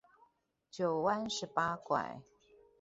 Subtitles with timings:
[0.71, 2.23] 九彎十八拐